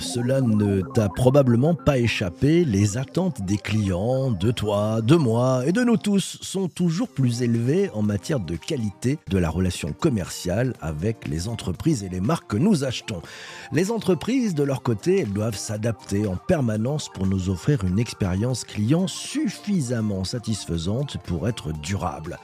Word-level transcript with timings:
cela 0.00 0.40
ne 0.40 0.82
t'a 0.82 1.08
probablement 1.08 1.74
pas 1.74 1.98
échappé, 1.98 2.64
les 2.64 2.96
attentes 2.98 3.42
des 3.42 3.56
clients, 3.56 4.30
de 4.30 4.50
toi, 4.50 5.00
de 5.02 5.16
moi 5.16 5.62
et 5.66 5.72
de 5.72 5.82
nous 5.82 5.96
tous 5.96 6.38
sont 6.40 6.68
toujours 6.68 7.08
plus 7.08 7.42
élevées 7.42 7.90
en 7.94 8.02
matière 8.02 8.40
de 8.40 8.56
qualité 8.56 9.18
de 9.28 9.38
la 9.38 9.50
relation 9.50 9.92
commerciale 9.92 10.74
avec 10.80 11.26
les 11.28 11.48
entreprises 11.48 12.04
et 12.04 12.08
les 12.08 12.20
marques 12.20 12.50
que 12.50 12.56
nous 12.56 12.84
achetons. 12.84 13.22
Les 13.72 13.90
entreprises, 13.90 14.54
de 14.54 14.62
leur 14.62 14.82
côté, 14.82 15.20
elles 15.20 15.32
doivent 15.32 15.56
s'adapter 15.56 16.26
en 16.26 16.36
permanence 16.36 17.08
pour 17.08 17.26
nous 17.26 17.50
offrir 17.50 17.84
une 17.84 17.98
expérience 17.98 18.64
client 18.64 19.06
suffisamment 19.06 20.24
satisfaisante 20.24 21.18
pour 21.24 21.48
être 21.48 21.72
durable. 21.72 22.38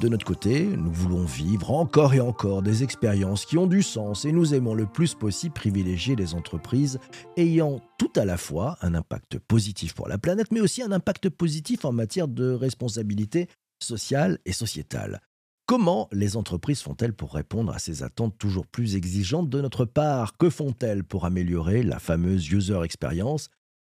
De 0.00 0.06
notre 0.06 0.24
côté, 0.24 0.64
nous 0.64 0.92
voulons 0.92 1.24
vivre 1.24 1.72
encore 1.72 2.14
et 2.14 2.20
encore 2.20 2.62
des 2.62 2.84
expériences 2.84 3.44
qui 3.44 3.58
ont 3.58 3.66
du 3.66 3.82
sens 3.82 4.24
et 4.24 4.30
nous 4.30 4.54
aimons 4.54 4.72
le 4.72 4.86
plus 4.86 5.14
possible 5.14 5.52
privilégier 5.52 6.14
les 6.14 6.34
entreprises 6.34 7.00
ayant 7.36 7.80
tout 7.98 8.12
à 8.14 8.24
la 8.24 8.36
fois 8.36 8.78
un 8.80 8.94
impact 8.94 9.40
positif 9.40 9.94
pour 9.94 10.06
la 10.06 10.16
planète, 10.16 10.52
mais 10.52 10.60
aussi 10.60 10.82
un 10.82 10.92
impact 10.92 11.30
positif 11.30 11.84
en 11.84 11.90
matière 11.90 12.28
de 12.28 12.52
responsabilité 12.52 13.48
sociale 13.82 14.38
et 14.44 14.52
sociétale. 14.52 15.20
Comment 15.66 16.08
les 16.12 16.36
entreprises 16.36 16.80
font-elles 16.80 17.12
pour 17.12 17.34
répondre 17.34 17.74
à 17.74 17.80
ces 17.80 18.04
attentes 18.04 18.38
toujours 18.38 18.68
plus 18.68 18.94
exigeantes 18.94 19.50
de 19.50 19.60
notre 19.60 19.84
part? 19.84 20.36
Que 20.36 20.48
font-elles 20.48 21.02
pour 21.02 21.24
améliorer 21.24 21.82
la 21.82 21.98
fameuse 21.98 22.48
user 22.48 22.80
experience? 22.84 23.50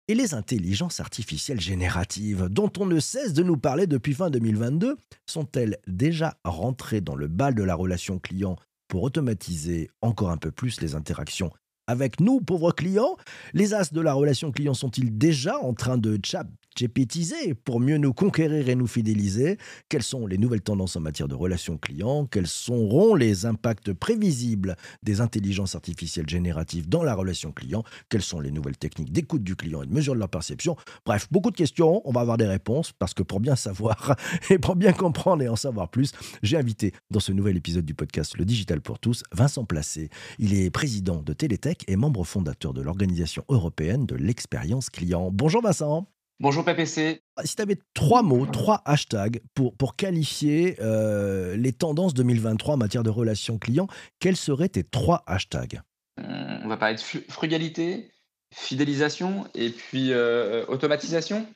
Et 0.08 0.14
les 0.14 0.34
intelligences 0.34 1.00
artificielles 1.00 1.60
génératives, 1.60 2.48
dont 2.48 2.70
on 2.78 2.86
ne 2.86 3.00
cesse 3.00 3.32
de 3.32 3.42
nous 3.42 3.56
parler 3.56 3.86
depuis 3.86 4.14
fin 4.14 4.30
2022, 4.30 4.96
sont-elles 5.26 5.78
déjà 5.86 6.38
rentrées 6.44 7.00
dans 7.00 7.16
le 7.16 7.28
bal 7.28 7.54
de 7.54 7.62
la 7.62 7.74
relation 7.74 8.18
client 8.18 8.56
pour 8.88 9.02
automatiser 9.02 9.90
encore 10.02 10.30
un 10.30 10.36
peu 10.36 10.50
plus 10.52 10.80
les 10.80 10.94
interactions 10.94 11.50
avec 11.88 12.20
nous, 12.20 12.40
pauvres 12.40 12.72
clients? 12.72 13.16
Les 13.52 13.72
as 13.72 13.92
de 13.92 14.00
la 14.00 14.12
relation 14.12 14.50
client 14.50 14.74
sont-ils 14.74 15.16
déjà 15.16 15.58
en 15.58 15.72
train 15.72 15.98
de 15.98 16.18
chat 16.24 16.44
GPTiser 16.76 17.54
pour 17.54 17.80
mieux 17.80 17.96
nous 17.96 18.12
conquérir 18.12 18.68
et 18.68 18.74
nous 18.74 18.86
fidéliser. 18.86 19.58
Quelles 19.88 20.02
sont 20.02 20.26
les 20.26 20.38
nouvelles 20.38 20.60
tendances 20.60 20.96
en 20.96 21.00
matière 21.00 21.28
de 21.28 21.34
relations 21.34 21.78
clients? 21.78 22.26
Quels 22.26 22.46
seront 22.46 23.14
les 23.14 23.46
impacts 23.46 23.92
prévisibles 23.92 24.76
des 25.02 25.20
intelligences 25.20 25.74
artificielles 25.74 26.28
génératives 26.28 26.88
dans 26.88 27.02
la 27.02 27.14
relation 27.14 27.52
client? 27.52 27.82
Quelles 28.08 28.22
sont 28.22 28.40
les 28.40 28.50
nouvelles 28.50 28.76
techniques 28.76 29.12
d'écoute 29.12 29.42
du 29.42 29.56
client 29.56 29.82
et 29.82 29.86
de 29.86 29.92
mesure 29.92 30.14
de 30.14 30.18
leur 30.18 30.28
perception? 30.28 30.76
Bref, 31.04 31.28
beaucoup 31.30 31.50
de 31.50 31.56
questions, 31.56 32.02
on 32.04 32.12
va 32.12 32.20
avoir 32.20 32.36
des 32.36 32.46
réponses 32.46 32.92
parce 32.92 33.14
que 33.14 33.22
pour 33.22 33.40
bien 33.40 33.56
savoir 33.56 34.16
et 34.50 34.58
pour 34.58 34.76
bien 34.76 34.92
comprendre 34.92 35.42
et 35.42 35.48
en 35.48 35.56
savoir 35.56 35.88
plus, 35.90 36.12
j'ai 36.42 36.56
invité 36.56 36.92
dans 37.10 37.20
ce 37.20 37.32
nouvel 37.32 37.56
épisode 37.56 37.84
du 37.84 37.94
podcast 37.94 38.36
Le 38.36 38.44
Digital 38.44 38.80
pour 38.80 38.98
tous 38.98 39.22
Vincent 39.32 39.64
Placé. 39.64 40.10
Il 40.38 40.54
est 40.54 40.70
président 40.70 41.22
de 41.22 41.32
Télétech 41.32 41.84
et 41.88 41.96
membre 41.96 42.24
fondateur 42.24 42.74
de 42.74 42.82
l'Organisation 42.82 43.44
européenne 43.48 44.06
de 44.06 44.14
l'expérience 44.16 44.90
client. 44.90 45.30
Bonjour 45.32 45.62
Vincent 45.62 46.06
Bonjour 46.38 46.66
PPC. 46.66 47.22
Si 47.44 47.56
tu 47.56 47.62
avais 47.62 47.78
trois 47.94 48.22
mots, 48.22 48.44
trois 48.44 48.82
hashtags 48.84 49.40
pour, 49.54 49.74
pour 49.74 49.96
qualifier 49.96 50.76
euh, 50.80 51.56
les 51.56 51.72
tendances 51.72 52.12
2023 52.12 52.74
en 52.74 52.76
matière 52.76 53.02
de 53.02 53.08
relations 53.08 53.56
clients, 53.56 53.88
quels 54.20 54.36
seraient 54.36 54.68
tes 54.68 54.84
trois 54.84 55.22
hashtags? 55.26 55.80
Euh, 56.20 56.58
On 56.62 56.68
va 56.68 56.76
parler 56.76 56.96
de 56.96 57.00
frugalité, 57.00 58.10
fidélisation 58.52 59.46
et 59.54 59.70
puis 59.70 60.12
euh, 60.12 60.66
automatisation. 60.66 61.46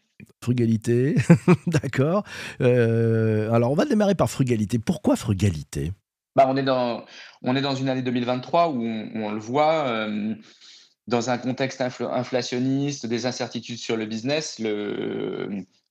Frugalité, 0.42 1.14
d'accord. 1.66 2.24
alors 2.60 3.72
on 3.72 3.74
va 3.74 3.84
démarrer 3.84 4.14
par 4.14 4.30
frugalité. 4.30 4.78
Pourquoi 4.78 5.14
frugalité? 5.14 5.92
Bah, 6.36 6.46
on, 6.48 6.56
est 6.56 6.62
dans, 6.62 7.04
on 7.42 7.54
est 7.54 7.60
dans 7.62 7.74
une 7.74 7.90
année 7.90 8.02
2023 8.02 8.69
où 8.70 8.82
on, 8.82 9.30
le 9.30 9.40
voit 9.40 10.08
dans 11.10 11.28
un 11.28 11.38
contexte 11.38 11.81
inflationniste, 11.81 13.04
des 13.04 13.26
incertitudes 13.26 13.78
sur 13.78 13.97
le 13.97 14.06
business, 14.06 14.60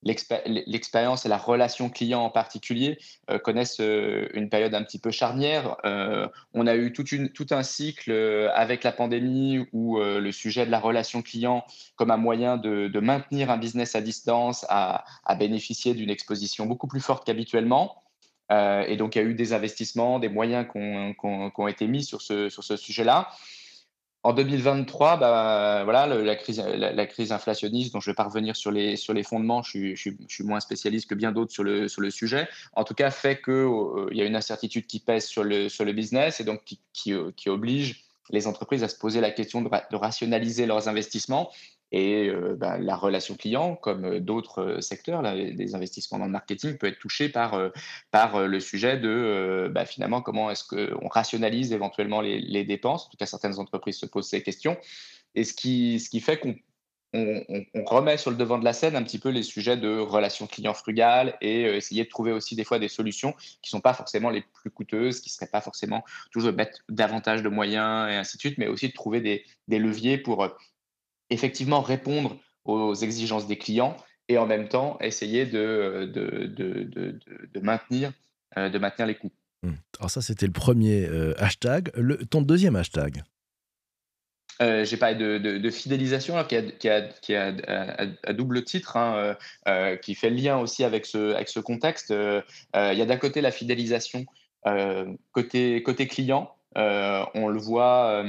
l'expérience 0.02 1.26
et 1.26 1.30
la 1.30 1.38
relation 1.38 1.90
client 1.90 2.22
en 2.22 2.30
particulier 2.30 2.98
euh, 3.30 3.38
connaissent 3.38 3.82
euh, 3.82 4.30
une 4.34 4.50
période 4.50 4.74
un 4.74 4.82
petit 4.82 4.98
peu 4.98 5.12
charnière. 5.12 5.76
Euh, 5.84 6.30
on 6.54 6.68
a 6.68 6.76
eu 6.78 6.94
tout 6.94 7.48
un 7.52 7.64
cycle 7.64 8.14
avec 8.54 8.86
la 8.86 8.94
pandémie 8.94 9.68
où 9.74 10.00
le 10.00 10.32
sujet 10.32 10.66
de 10.66 10.72
la 10.72 10.80
relation 10.80 11.22
client 11.22 11.66
comme 11.98 12.12
un 12.12 12.18
moyen 12.18 12.56
de, 12.56 13.00
maintenir 13.00 13.52
un 13.52 13.58
business 13.58 13.96
à 13.96 14.02
distance 14.02 14.66
a, 14.70 15.04
bénéficié 15.38 15.94
d'une 15.96 16.10
exposition 16.10 16.66
beaucoup 16.66 16.88
plus 16.88 17.02
forte 17.02 17.26
qu'habituellement. 17.26 18.04
et 18.52 18.96
donc, 18.98 19.16
il 19.16 19.20
y 19.20 19.22
a 19.22 19.26
eu 19.26 19.34
des 19.34 19.52
investissements, 19.52 20.20
des 20.20 20.30
moyens 20.30 20.66
qui 20.72 20.78
ont, 20.78 21.68
été 21.68 21.88
mis 21.88 22.06
sur 22.06 22.22
ce 22.22 22.78
sujet-là. 22.78 23.30
En 24.24 24.34
2023, 24.34 25.16
bah, 25.16 25.82
voilà, 25.86 26.06
la, 26.06 26.36
crise, 26.36 26.60
la, 26.60 27.06
crise 27.06 27.32
inflationniste, 27.32 27.94
dont 27.94 28.02
je 28.02 28.12
vais 28.12 28.16
pas 28.16 28.26
revenir 28.26 28.56
sur 28.58 28.70
les, 28.72 28.98
fondements, 29.24 29.64
je 29.64 29.96
suis, 29.96 30.44
moins 30.44 30.60
spécialiste 30.60 31.10
que 31.10 31.16
bien 31.16 31.32
d'autres 31.32 31.54
sur 31.54 31.64
le, 31.64 32.10
sujet, 32.10 32.50
en 32.74 32.84
tout 32.84 32.94
cas 32.94 33.12
fait 33.12 33.42
qu'il 33.42 33.54
euh, 33.54 34.10
y 34.12 34.22
a 34.22 34.26
une 34.26 34.36
incertitude 34.36 34.88
qui 34.88 35.00
pèse 35.00 35.26
sur 35.26 35.46
le, 35.46 35.92
business 35.94 36.42
et 36.42 36.44
donc 36.44 36.62
euh, 37.08 37.32
qui 37.36 37.50
oblige 37.50 38.04
les 38.30 38.46
entreprises 38.46 38.84
à 38.84 38.90
se 38.90 38.98
poser 38.98 39.22
la 39.22 39.32
question 39.32 39.62
de 39.62 39.96
rationaliser 39.96 40.66
leurs 40.66 40.90
investissements 40.90 41.50
et 41.92 42.30
euh, 42.30 42.56
bah, 42.56 42.78
la 42.78 42.96
relation 42.96 43.36
client, 43.36 43.76
comme 43.76 44.06
euh, 44.06 44.20
d'autres 44.20 44.62
euh, 44.62 44.82
secteurs, 44.82 45.22
là, 45.22 45.34
les 45.34 45.76
investissements 45.76 46.20
dans 46.20 46.26
le 46.26 46.32
marketing, 46.32 46.78
peut 46.78 46.88
être 46.88 47.00
touché 47.00 47.30
par, 47.30 47.60
par 48.12 48.48
le 48.48 48.60
sujet 48.60 48.98
de 48.98 49.70
bah, 49.74 49.86
finalement 49.86 50.22
comment 50.22 50.52
est-ce 50.52 50.64
qu'on 50.64 51.08
rationalise 51.08 51.74
éventuellement 51.74 52.22
les, 52.22 52.64
dépenses. 52.64 53.08
En 53.08 53.10
tout 53.10 53.18
cas, 53.18 53.26
certaines 53.26 53.58
entreprises 53.60 53.98
se 53.98 54.06
posent 54.06 54.28
ces 54.28 54.44
questions. 54.44 54.78
Et 55.36 55.44
ce 55.44 55.54
qui, 55.54 56.00
ce 56.00 56.10
qui 56.10 56.20
fait 56.20 56.38
qu'on 56.38 56.56
on, 57.14 57.44
on, 57.74 57.86
remet 57.86 58.18
sur 58.18 58.30
le 58.30 58.38
devant 58.38 58.60
de 58.60 58.66
la 58.66 58.74
scène 58.74 58.96
un 58.96 59.02
petit 59.02 59.18
peu 59.18 59.30
les 59.30 59.42
sujets 59.42 59.78
de 59.78 59.98
relations 59.98 60.46
clients 60.46 60.76
frugales 60.76 61.36
et 61.42 61.64
essayer 61.64 62.04
de 62.04 62.10
trouver 62.10 62.32
aussi 62.32 62.56
des 62.56 62.64
fois 62.64 62.78
des 62.78 62.88
solutions 62.88 63.34
qui 63.34 63.74
ne 63.74 63.78
sont 63.78 63.82
pas 63.82 63.96
forcément 63.96 64.30
les 64.30 64.44
plus 64.54 64.70
coûteuses, 64.70 65.20
qui 65.20 65.30
ne 65.30 65.32
seraient 65.32 65.48
pas 65.48 65.62
forcément 65.62 66.04
toujours 66.32 66.54
mettre 66.54 66.84
davantage 66.88 67.42
de 67.42 67.50
moyens 67.50 68.12
et 68.12 68.16
ainsi 68.16 68.38
de 68.38 68.42
suite, 68.42 68.58
mais 68.60 68.68
aussi 68.68 68.90
de 68.90 68.94
trouver 68.94 69.22
des, 69.22 69.44
des 69.68 69.80
leviers 69.80 70.20
pour 70.20 70.48
effectivement 71.30 71.82
répondre 71.82 72.38
aux 72.66 72.94
exigences 72.94 73.48
des 73.48 73.58
clients 73.58 73.96
et 74.28 74.38
en 74.38 74.46
même 74.46 74.70
temps 74.70 74.98
essayer 75.02 75.46
de, 75.46 76.10
de, 76.14 76.46
de, 76.46 77.20
de 77.54 77.60
maintenir, 77.60 78.14
euh, 78.58 78.70
de 78.70 78.78
maintenir 78.78 79.08
les 79.08 79.16
coûts. 79.16 79.32
Mmh. 79.64 79.72
Alors 80.00 80.12
ça, 80.12 80.22
c'était 80.22 80.46
le 80.46 80.54
premier 80.54 81.06
euh, 81.06 81.34
hashtag. 81.38 81.92
Le, 81.96 82.18
ton 82.18 82.42
deuxième 82.42 82.76
hashtag? 82.76 83.24
Euh, 84.62 84.84
J'ai 84.84 84.98
parlé 84.98 85.16
de, 85.16 85.70
fidélisation 85.70 86.42
qui, 86.44 86.56
a, 86.56 86.62
qui, 86.62 86.90
a, 86.90 87.02
qui 87.02 87.34
a, 87.34 87.56
à, 88.24 88.34
double 88.34 88.64
titre, 88.66 88.98
hein, 88.98 89.36
euh, 89.68 89.96
qui 89.96 90.16
fait 90.16 90.30
le 90.30 90.36
lien 90.36 90.58
aussi 90.58 90.84
avec 90.84 91.06
ce, 91.06 91.34
avec 91.34 91.50
ce 91.50 91.60
contexte. 91.60 92.12
Il 92.12 92.44
y 92.98 93.02
a 93.02 93.06
d'un 93.06 93.18
côté 93.18 93.42
la 93.42 93.52
fidélisation 93.52 94.26
côté, 95.32 95.82
côté 95.82 96.08
client. 96.08 96.54
on 96.76 97.48
le 97.48 97.58
voit 97.58 98.22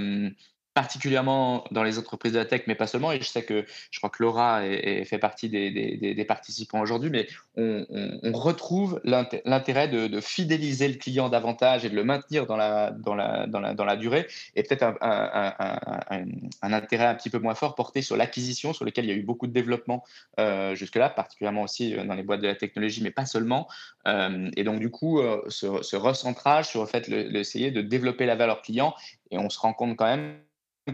particulièrement 0.74 1.64
dans 1.70 1.82
les 1.82 1.98
entreprises 1.98 2.32
de 2.32 2.38
la 2.38 2.44
tech, 2.44 2.62
mais 2.66 2.74
pas 2.74 2.86
seulement. 2.86 3.12
Et 3.12 3.20
je 3.20 3.26
sais 3.26 3.42
que 3.42 3.64
je 3.90 3.98
crois 3.98 4.10
que 4.10 4.22
Laura 4.22 4.64
est, 4.64 5.04
fait 5.04 5.18
partie 5.18 5.48
des, 5.48 5.70
des, 5.70 6.24
participants 6.24 6.80
aujourd'hui, 6.80 7.10
mais 7.10 7.26
on, 7.56 8.32
retrouve 8.32 9.00
l'intérêt 9.04 9.88
de, 9.88 10.20
fidéliser 10.20 10.88
le 10.88 10.94
client 10.94 11.28
davantage 11.28 11.84
et 11.84 11.90
de 11.90 11.96
le 11.96 12.04
maintenir 12.04 12.46
dans 12.46 12.56
la, 12.56 12.90
dans 12.90 13.14
la, 13.14 13.46
dans 13.46 13.60
la, 13.60 13.74
dans 13.74 13.84
la 13.84 13.96
durée, 13.96 14.26
et 14.54 14.62
peut-être 14.62 14.84
un, 15.00 16.72
intérêt 16.72 17.06
un 17.06 17.14
petit 17.14 17.30
peu 17.30 17.38
moins 17.38 17.54
fort 17.54 17.74
porté 17.74 18.02
sur 18.02 18.16
l'acquisition, 18.16 18.72
sur 18.72 18.84
lequel 18.84 19.04
il 19.04 19.08
y 19.08 19.12
a 19.12 19.16
eu 19.16 19.22
beaucoup 19.22 19.46
de 19.46 19.52
développement 19.52 20.04
euh, 20.38 20.74
jusque-là, 20.74 21.10
particulièrement 21.10 21.62
aussi 21.62 21.94
euh, 21.94 22.04
dans 22.04 22.14
les 22.14 22.22
boîtes 22.22 22.40
de 22.40 22.46
la 22.46 22.54
technologie, 22.54 23.02
mais 23.02 23.10
pas 23.10 23.26
seulement. 23.26 23.68
Euh, 24.06 24.50
et 24.56 24.64
donc, 24.64 24.80
du 24.80 24.90
coup, 24.90 25.20
ce, 25.48 25.96
recentrage 25.96 26.68
sur 26.68 26.80
le 26.80 26.86
fait 26.86 27.10
d'essayer 27.10 27.70
de 27.70 27.82
développer 27.82 28.26
la 28.26 28.36
valeur 28.36 28.62
client, 28.62 28.94
et 29.30 29.38
on 29.38 29.50
se 29.50 29.58
rend 29.58 29.72
compte 29.72 29.96
quand 29.96 30.06
même 30.06 30.38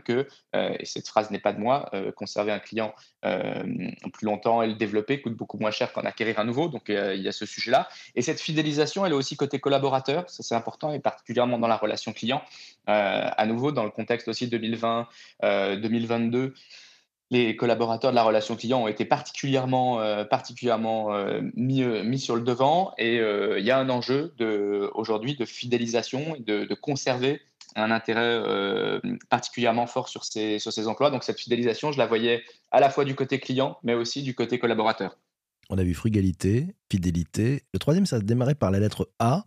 que, 0.01 0.27
euh, 0.55 0.77
et 0.79 0.85
cette 0.85 1.09
phrase 1.09 1.31
n'est 1.31 1.39
pas 1.39 1.53
de 1.53 1.61
moi, 1.61 1.89
euh, 1.95 2.13
conserver 2.13 2.53
un 2.53 2.59
client 2.59 2.95
euh, 3.25 3.65
plus 4.13 4.27
longtemps 4.27 4.63
et 4.63 4.67
le 4.67 4.75
développer 4.75 5.21
coûte 5.21 5.35
beaucoup 5.35 5.59
moins 5.59 5.71
cher 5.71 5.93
qu'en 5.93 6.03
acquérir 6.03 6.39
un 6.39 6.45
nouveau. 6.45 6.69
Donc 6.69 6.85
il 6.89 7.21
y 7.21 7.29
a 7.29 7.33
ce 7.33 7.47
sujet-là. 7.47 7.89
Et 8.15 8.23
cette 8.23 8.41
fidélisation, 8.41 9.05
elle 9.05 9.13
est 9.13 9.17
aussi 9.17 9.37
côté 9.37 9.59
collaborateur, 9.59 10.29
ça 10.31 10.43
c'est 10.43 10.55
important, 10.55 10.93
et 10.93 11.01
particulièrement 11.01 11.59
dans 11.59 11.69
la 11.69 11.77
relation 11.77 12.13
client. 12.13 12.43
à 12.87 13.47
nouveau, 13.47 13.73
dans 13.73 13.85
le 13.85 13.91
contexte 13.91 14.29
aussi 14.29 14.47
2020-2022 14.49 16.53
les 17.33 17.57
collaborateurs 17.57 18.13
de 18.13 18.15
la 18.15 18.23
relation 18.23 18.55
client 18.55 18.85
ont 18.85 18.87
été 18.87 19.05
particulièrement, 19.05 20.25
particulièrement 20.27 21.11
mis, 21.55 21.83
mis, 21.83 22.21
sur 22.21 22.37
le 22.37 22.43
devant 22.43 22.95
et 22.99 23.17
il 23.17 23.65
y 23.65 23.73
a 23.73 23.79
un 23.79 23.91
enjeu 23.91 24.33
aujourd'hui 24.95 25.35
de 25.35 25.45
fidélisation 25.45 26.37
et 26.37 26.41
de, 26.41 26.67
de 26.67 26.75
conserver 26.75 27.43
un 27.77 27.91
intérêt 27.91 28.21
euh, 28.21 29.01
particulièrement 29.29 29.87
fort 29.87 30.09
sur 30.09 30.25
ces, 30.25 30.59
sur 30.59 30.73
ces 30.73 30.89
emplois. 30.89 31.11
Donc 31.11 31.23
cette 31.23 31.39
fidélisation, 31.39 31.93
je 31.93 31.99
la 31.99 32.07
voyais 32.07 32.43
à 32.71 32.81
la 32.81 32.91
fois 32.91 33.05
du 33.05 33.15
côté 33.15 33.39
client, 33.39 33.79
mais 33.83 33.95
aussi 33.95 34.23
du 34.23 34.35
côté 34.35 34.59
collaborateur. 34.59 35.19
On 35.69 35.79
a 35.79 35.83
vu 35.83 35.95
frugalité, 35.95 36.75
fidélité. 36.91 37.63
Le 37.75 37.79
troisième, 37.79 38.07
ça 38.07 38.17
a 38.17 38.21
démarré 38.21 38.55
par 38.55 38.71
la 38.71 38.79
lettre 38.79 39.11
A. 39.19 39.45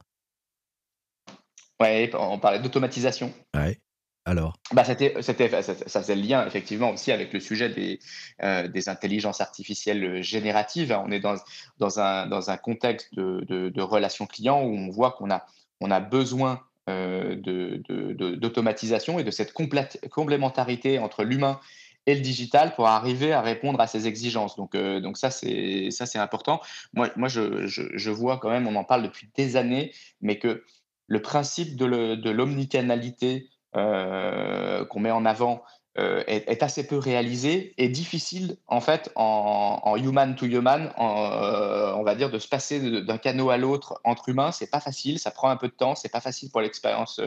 Oui, 1.81 2.09
on 2.13 2.39
parlait 2.39 2.59
d'automatisation. 2.59 3.33
Ouais. 3.55 3.79
alors? 4.25 4.57
Bah, 4.73 4.83
c'était, 4.83 5.15
c'était, 5.21 5.49
ça, 5.61 5.73
ça 5.73 6.01
faisait 6.01 6.15
le 6.15 6.21
lien 6.21 6.45
effectivement 6.45 6.91
aussi 6.91 7.11
avec 7.11 7.33
le 7.33 7.39
sujet 7.39 7.69
des, 7.69 7.99
euh, 8.43 8.67
des 8.67 8.89
intelligences 8.89 9.41
artificielles 9.41 10.21
génératives. 10.21 10.95
On 11.05 11.11
est 11.11 11.19
dans, 11.19 11.35
dans, 11.77 11.99
un, 11.99 12.27
dans 12.27 12.49
un 12.49 12.57
contexte 12.57 13.13
de, 13.15 13.43
de, 13.47 13.69
de 13.69 13.81
relations 13.81 14.27
clients 14.27 14.61
où 14.61 14.75
on 14.75 14.89
voit 14.89 15.11
qu'on 15.13 15.31
a, 15.31 15.45
on 15.81 15.91
a 15.91 15.99
besoin 15.99 16.61
euh, 16.89 17.36
d'automatisation 18.36 19.19
et 19.19 19.24
de 19.24 19.31
cette 19.31 19.53
complémentarité 19.53 21.00
entre 21.00 21.24
l'humain 21.24 21.59
et 22.06 22.15
le 22.15 22.21
digital 22.21 22.74
pour 22.75 22.88
arriver 22.88 23.33
à 23.33 23.41
répondre 23.41 23.80
à 23.80 23.88
ces 23.88 24.07
exigences. 24.07 24.56
Donc, 24.56 24.75
euh, 24.75 25.00
donc 25.00 25.18
ça, 25.18 25.30
c'est, 25.30 25.89
important. 26.15 26.62
Moi, 26.94 27.09
moi 27.15 27.27
je, 27.27 27.68
je, 27.68 28.09
vois 28.09 28.38
quand 28.38 28.50
même, 28.50 28.68
on 28.68 28.75
en 28.75 28.83
parle 28.83 29.03
depuis 29.03 29.30
des 29.36 29.56
années, 29.56 29.94
mais 30.21 30.39
que 30.39 30.63
le 31.07 31.21
principe 31.21 31.75
de 31.75 32.30
l'omnicanalité 32.30 33.50
euh, 33.75 34.83
qu'on 34.85 35.00
met 35.00 35.12
en 35.12 35.25
avant 35.25 35.62
euh, 35.97 36.24
est, 36.27 36.62
assez 36.62 36.86
peu 36.86 36.97
réalisé 36.97 37.74
et 37.80 37.89
difficile 37.89 38.57
en 38.68 38.80
fait 38.80 39.12
en, 39.15 39.95
human 39.97 40.36
to 40.36 40.45
human, 40.45 40.94
euh, 41.00 41.94
on 41.95 42.03
va 42.03 42.13
dire 42.13 42.30
de 42.30 42.38
se 42.38 42.47
passer 42.47 43.01
d'un 43.01 43.18
canot 43.18 43.50
à 43.50 43.57
l'autre 43.57 44.00
entre 44.03 44.30
humains, 44.30 44.51
c'est 44.51 44.69
pas 44.69 44.80
facile, 44.80 45.18
ça 45.18 45.31
prend 45.31 45.50
un 45.50 45.57
peu 45.57 45.68
de 45.68 45.74
temps, 45.74 45.95
c'est 45.95 46.09
pas 46.09 46.21
facile 46.21 46.51
pour 46.51 46.62
l'expérience 46.62 47.19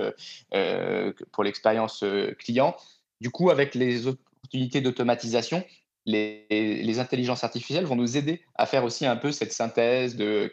euh, 0.54 1.12
pour 1.32 1.42
l'expérience 1.42 2.04
client. 2.38 2.76
Du 3.20 3.30
coup, 3.30 3.50
avec 3.50 3.74
les 3.74 4.06
opportunités 4.06 4.80
d'automatisation, 4.80 5.64
les, 6.06 6.46
les, 6.48 6.98
intelligences 7.00 7.42
artificielles 7.42 7.84
vont 7.84 7.96
nous 7.96 8.16
aider 8.16 8.42
à 8.54 8.66
faire 8.66 8.84
aussi 8.84 9.06
un 9.06 9.16
peu 9.16 9.32
cette 9.32 9.52
synthèse 9.52 10.14
de 10.14 10.50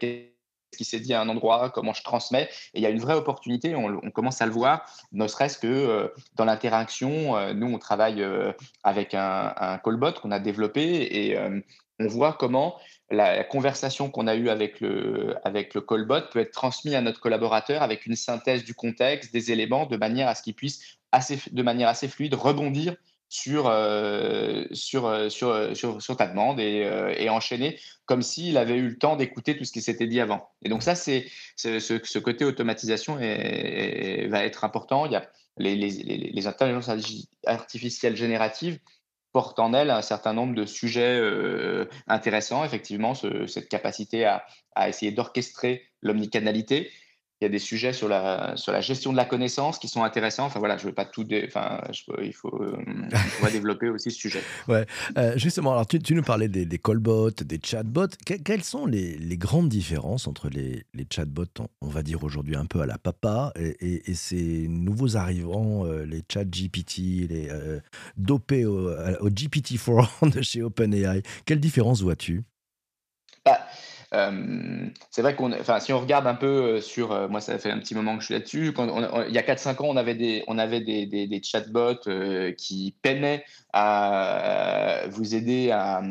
ce 0.71 0.77
qui 0.77 0.85
s'est 0.85 0.99
dit 0.99 1.13
à 1.13 1.21
un 1.21 1.29
endroit, 1.29 1.69
comment 1.69 1.93
je 1.93 2.03
transmets. 2.03 2.49
Et 2.73 2.79
il 2.79 2.81
y 2.81 2.85
a 2.85 2.89
une 2.89 2.99
vraie 2.99 3.15
opportunité, 3.15 3.75
on, 3.75 4.11
commence 4.11 4.41
à 4.41 4.45
le 4.45 4.51
voir, 4.51 4.85
ne 5.11 5.27
serait-ce 5.27 5.57
que 5.57 5.67
euh, 5.67 6.07
dans 6.35 6.45
l'interaction. 6.45 7.37
Euh, 7.37 7.53
nous, 7.53 7.67
on 7.67 7.79
travaille 7.79 8.21
euh, 8.21 8.51
avec 8.83 9.13
un, 9.13 9.53
un, 9.57 9.77
callbot 9.77 10.13
qu'on 10.13 10.31
a 10.31 10.39
développé 10.39 10.81
et 10.81 11.37
on 11.99 12.07
voit 12.07 12.33
comment 12.33 12.77
la, 13.11 13.43
conversation 13.43 14.09
qu'on 14.09 14.27
a 14.27 14.35
eue 14.35 14.49
avec 14.49 14.79
le, 14.79 15.35
avec 15.43 15.73
le 15.73 15.81
callbot 15.81 16.21
peut 16.31 16.39
être 16.39 16.51
transmise 16.51 16.93
à 16.93 17.01
notre 17.01 17.19
collaborateur 17.19 17.81
avec 17.81 18.05
une 18.05 18.15
synthèse 18.15 18.63
du 18.63 18.73
contexte, 18.73 19.33
des 19.33 19.51
éléments, 19.51 19.85
de 19.85 19.97
manière 19.97 20.27
à 20.27 20.35
ce 20.35 20.43
qu'il 20.43 20.53
puisse 20.53 20.97
assez, 21.11 21.39
de 21.51 21.63
manière 21.63 21.89
assez 21.89 22.07
fluide 22.07 22.35
rebondir 22.35 22.95
sur, 23.29 23.67
euh, 23.67 24.65
sur, 24.71 25.05
euh, 25.05 25.29
euh, 25.43 25.73
sur, 25.75 26.01
sur, 26.01 26.17
ta 26.17 26.27
demande 26.27 26.59
et, 26.59 27.29
enchaîner 27.29 27.79
comme 28.05 28.23
s'il 28.23 28.57
avait 28.57 28.75
eu 28.75 28.89
le 28.89 28.97
temps 28.97 29.15
d'écouter 29.15 29.55
tout 29.55 29.63
ce 29.63 29.71
qui 29.71 29.81
s'était 29.81 30.07
dit 30.07 30.19
avant. 30.19 30.49
Et 30.63 30.69
donc 30.69 30.81
ça, 30.81 30.95
c'est 30.95 31.27
ce, 31.55 32.17
côté 32.17 32.43
automatisation 32.43 33.15
va 33.15 34.43
être 34.43 34.63
important. 34.63 35.05
Il 35.05 35.11
y 35.11 35.15
a 35.15 35.29
les, 35.57 35.75
les, 35.75 35.89
les, 35.89 36.47
intelligences 36.47 36.89
artificielles 37.45 38.15
génératives 38.15 38.79
portent 39.31 39.59
en 39.59 39.73
elles 39.73 39.91
un 39.91 40.01
certain 40.01 40.33
nombre 40.33 40.55
de 40.55 40.65
sujets 40.65 41.21
intéressants, 42.07 42.65
effectivement, 42.65 43.13
cette 43.13 43.69
capacité 43.69 44.25
à, 44.25 44.43
à 44.73 44.89
essayer 44.89 45.11
d'orchestrer 45.11 45.83
l'omnicanalité, 46.01 46.89
il 47.41 47.45
y 47.45 47.47
a 47.47 47.49
des 47.49 47.59
sujets 47.59 47.93
sur 47.93 48.09
la, 48.09 48.57
sur 48.57 48.73
la 48.73 48.81
gestion 48.81 49.11
de 49.13 49.17
la 49.17 49.23
connaissance 49.23 49.79
qui 49.79 49.87
sont 49.87 50.03
intéressants. 50.03 50.45
Enfin 50.45 50.59
voilà, 50.59 50.75
je 50.75 50.83
ne 50.83 50.89
veux 50.89 50.93
pas 50.93 51.05
tout. 51.05 51.25
Enfin, 51.45 51.81
il 52.21 52.33
faut, 52.33 52.53
euh, 52.61 52.77
on 53.39 53.43
va 53.43 53.49
développer 53.49 53.87
aussi 53.89 54.11
ce 54.11 54.17
sujet. 54.17 54.41
Ouais, 54.67 54.85
euh, 55.17 55.37
justement, 55.37 55.71
alors 55.71 55.87
tu, 55.87 55.99
tu, 55.99 56.15
nous 56.15 56.21
parlais 56.21 56.49
des, 56.49 56.65
des 56.65 56.77
callbots, 56.79 57.31
des 57.31 57.59
chatbots. 57.63 58.09
quelles 58.25 58.63
sont 58.63 58.85
les, 58.85 59.17
les, 59.17 59.37
grandes 59.37 59.69
différences 59.69 60.27
entre 60.27 60.49
les, 60.49 60.83
les 60.93 61.07
chatbots, 61.09 61.45
on, 61.81 61.87
va 61.87 62.03
dire 62.03 62.25
aujourd'hui 62.25 62.57
un 62.57 62.65
peu 62.65 62.81
à 62.81 62.85
la 62.85 62.97
papa, 62.97 63.53
et, 63.55 64.11
et, 64.11 64.13
ces 64.15 64.67
nouveaux 64.67 65.15
arrivants, 65.15 65.85
euh, 65.85 66.05
les 66.05 66.23
chat 66.29 66.43
GPT, 66.43 67.29
les 67.29 67.49
dopés 68.17 68.65
au, 68.65 68.89
au 68.89 69.29
GPT-4 69.29 70.29
de 70.35 70.41
chez 70.41 70.61
OpenAI? 70.61 71.21
Quelle 71.45 71.61
différence 71.61 72.01
vois-tu? 72.01 72.43
Bah, 73.45 73.59
euh, 74.13 74.87
c'est 75.11 75.21
vrai 75.21 75.35
qu'on, 75.35 75.51
enfin, 75.53 75.79
si 75.79 75.93
on 75.93 75.99
regarde 75.99 76.25
un 76.25 76.35
peu 76.35 76.47
euh, 76.47 76.81
sur, 76.81 77.11
euh, 77.11 77.27
moi, 77.27 77.41
ça 77.41 77.59
fait 77.59 77.69
un 77.69 77.79
petit 77.79 77.93
moment 77.93 78.15
que 78.15 78.21
je 78.21 78.25
suis 78.25 78.33
là-dessus. 78.33 78.73
il 79.27 79.33
y 79.33 79.37
a 79.37 79.41
4-5 79.43 79.81
ans, 79.83 79.87
on 79.87 79.97
avait 79.97 80.15
des, 80.15 80.43
on 80.47 80.57
avait 80.57 80.81
des, 80.81 81.05
des, 81.05 81.41
chatbots 81.43 82.09
qui 82.57 82.95
peinaient 83.01 83.45
à 83.73 85.03
vous 85.09 85.35
aider 85.35 85.71
à, 85.71 86.01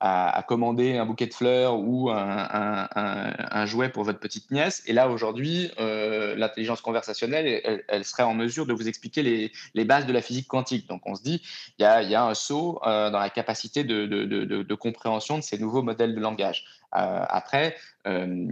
à, 0.00 0.44
commander 0.46 0.96
un 0.96 1.06
bouquet 1.06 1.26
de 1.26 1.34
fleurs 1.34 1.78
ou 1.78 2.10
un, 2.10 3.66
jouet 3.66 3.88
pour 3.88 4.04
votre 4.04 4.20
petite 4.20 4.50
nièce. 4.50 4.82
Et 4.86 4.92
là, 4.92 5.08
aujourd'hui, 5.08 5.70
l'intelligence 5.78 6.80
conversationnelle, 6.80 7.82
elle, 7.88 8.04
serait 8.04 8.22
en 8.22 8.34
mesure 8.34 8.66
de 8.66 8.72
vous 8.72 8.88
expliquer 8.88 9.50
les, 9.74 9.84
bases 9.84 10.06
de 10.06 10.12
la 10.12 10.22
physique 10.22 10.48
quantique. 10.48 10.88
Donc, 10.88 11.02
on 11.06 11.14
se 11.14 11.22
dit, 11.22 11.42
il 11.78 11.82
y 11.82 11.84
a, 12.14 12.24
un 12.24 12.34
saut 12.34 12.80
dans 12.84 13.18
la 13.18 13.30
capacité 13.30 13.84
de, 13.84 14.74
compréhension 14.74 15.38
de 15.38 15.42
ces 15.42 15.58
nouveaux 15.58 15.82
modèles 15.82 16.14
de 16.14 16.20
langage. 16.20 16.64
Euh, 16.94 17.24
après, 17.28 17.76
euh, 18.06 18.46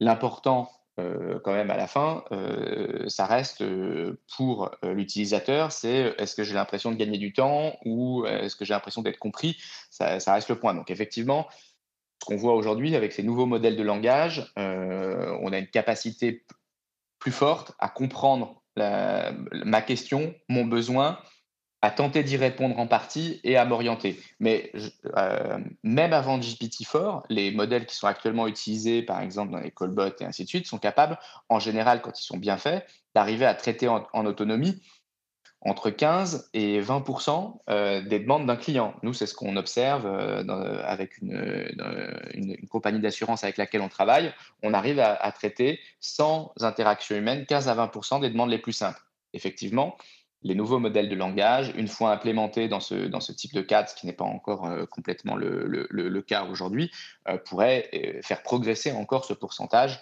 l'important 0.00 0.70
euh, 0.98 1.38
quand 1.44 1.52
même 1.52 1.70
à 1.70 1.76
la 1.76 1.86
fin, 1.86 2.24
ça 3.06 3.26
reste 3.26 3.64
pour 4.36 4.70
l'utilisateur, 4.82 5.72
c'est 5.72 6.14
est-ce 6.18 6.34
que 6.34 6.44
j'ai 6.44 6.54
l'impression 6.54 6.90
de 6.90 6.96
gagner 6.96 7.18
du 7.18 7.32
temps 7.32 7.76
ou 7.84 8.26
est-ce 8.26 8.56
que 8.56 8.64
j'ai 8.64 8.74
l'impression 8.74 9.02
d'être 9.02 9.18
compris 9.18 9.56
ça, 9.90 10.18
reste 10.32 10.48
le 10.48 10.58
point. 10.58 10.74
Donc 10.74 10.90
effectivement, 10.90 11.48
ce 12.20 12.26
qu'on 12.26 12.36
voit 12.36 12.54
aujourd'hui 12.54 12.96
avec 12.96 13.12
ces 13.12 13.22
nouveaux 13.22 13.46
modèles 13.46 13.76
de 13.76 13.82
langage, 13.82 14.52
on 14.56 15.52
a 15.52 15.58
une 15.58 15.68
capacité 15.68 16.44
plus 17.18 17.32
forte 17.32 17.72
à 17.78 17.88
comprendre 17.88 18.62
ma 18.76 19.82
question, 19.82 20.34
mon 20.48 20.64
besoin, 20.64 21.18
à 21.80 21.90
tenter 21.90 22.24
d'y 22.24 22.36
répondre 22.36 22.78
en 22.78 22.86
partie 22.86 23.40
et 23.44 23.56
à 23.56 23.64
m'orienter. 23.64 24.20
Mais 24.40 24.72
euh, 25.16 25.58
même 25.84 26.12
avant 26.12 26.38
GPT-4, 26.38 27.22
les 27.28 27.52
modèles 27.52 27.86
qui 27.86 27.94
sont 27.94 28.08
actuellement 28.08 28.48
utilisés, 28.48 29.02
par 29.02 29.20
exemple 29.20 29.52
dans 29.52 29.60
les 29.60 29.70
callbots 29.70 30.16
et 30.20 30.24
ainsi 30.24 30.44
de 30.44 30.48
suite, 30.48 30.66
sont 30.66 30.78
capables, 30.78 31.18
en 31.48 31.60
général, 31.60 32.02
quand 32.02 32.18
ils 32.18 32.24
sont 32.24 32.36
bien 32.36 32.56
faits, 32.56 32.86
d'arriver 33.14 33.46
à 33.46 33.54
traiter 33.54 33.86
en, 33.88 34.26
autonomie 34.26 34.82
entre 35.60 35.90
15 35.90 36.50
et 36.52 36.80
20% 36.80 37.58
euh, 37.68 38.00
des 38.02 38.20
demandes 38.20 38.46
d'un 38.46 38.56
client. 38.56 38.94
Nous, 39.02 39.12
c'est 39.12 39.26
ce 39.26 39.34
qu'on 39.34 39.56
observe 39.56 40.06
euh, 40.06 40.82
avec 40.84 41.18
une, 41.18 42.56
compagnie 42.70 43.00
d'assurance 43.00 43.44
avec 43.44 43.56
laquelle 43.56 43.82
on 43.82 43.88
travaille. 43.88 44.32
On 44.62 44.74
arrive 44.74 44.98
à 44.98 45.32
traiter 45.32 45.80
sans 46.00 46.52
interaction 46.60 47.16
humaine 47.16 47.46
15 47.46 47.68
à 47.68 47.74
20% 47.74 48.20
des 48.20 48.30
demandes 48.30 48.50
les 48.50 48.58
plus 48.58 48.72
simples. 48.72 49.00
Effectivement, 49.32 49.96
les 50.42 50.54
nouveaux 50.54 50.78
modèles 50.78 51.08
de 51.08 51.14
langage, 51.14 51.72
une 51.76 51.88
fois 51.88 52.12
implémentés 52.12 52.68
dans 52.68 52.80
ce, 52.80 52.94
dans 52.94 53.20
ce 53.20 53.32
type 53.32 53.54
de 53.54 53.60
cadre, 53.60 53.88
ce 53.88 53.94
qui 53.94 54.06
n'est 54.06 54.12
pas 54.12 54.24
encore 54.24 54.66
euh, 54.66 54.86
complètement 54.86 55.36
le, 55.36 55.66
le, 55.66 55.88
le, 55.90 56.22
cas 56.22 56.44
aujourd'hui, 56.44 56.90
euh, 57.28 57.38
pourraient 57.38 57.88
euh, 57.94 58.22
faire 58.22 58.42
progresser 58.42 58.92
encore 58.92 59.24
ce 59.24 59.34
pourcentage 59.34 60.00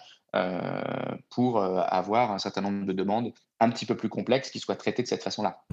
pour 1.31 1.63
avoir 1.63 2.31
un 2.31 2.37
certain 2.37 2.61
nombre 2.61 2.85
de 2.85 2.93
demandes 2.93 3.31
un 3.59 3.71
petit 3.71 3.87
peu 3.87 3.97
plus 3.97 4.09
complexes 4.09 4.51
qui 4.51 4.59
soient 4.59 4.75
traitées 4.75 5.01
de 5.01 5.07
cette 5.07 5.23
façon-là. 5.23 5.63